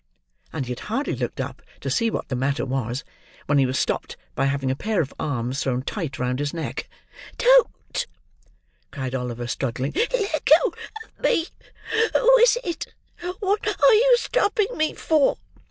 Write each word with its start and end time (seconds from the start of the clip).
And 0.51 0.65
he 0.65 0.71
had 0.71 0.79
hardly 0.89 1.13
looked 1.15 1.39
up, 1.39 1.61
to 1.81 1.91
see 1.91 2.09
what 2.09 2.27
the 2.29 2.35
matter 2.35 2.65
was, 2.65 3.03
when 3.45 3.59
he 3.59 3.67
was 3.67 3.77
stopped 3.77 4.17
by 4.33 4.45
having 4.45 4.71
a 4.71 4.75
pair 4.75 4.99
of 4.99 5.13
arms 5.19 5.61
thrown 5.61 5.83
tight 5.83 6.17
round 6.17 6.39
his 6.39 6.55
neck. 6.55 6.89
"Don't," 7.37 8.07
cried 8.89 9.13
Oliver, 9.13 9.45
struggling. 9.45 9.91
"Let 9.95 10.09
go 10.43 10.69
of 11.05 11.23
me. 11.23 11.45
Who 12.13 12.37
is 12.39 12.57
it? 12.63 12.91
What 13.41 13.67
are 13.67 13.93
you 13.93 14.15
stopping 14.17 14.75
me 14.75 14.95
for?" 14.95 15.37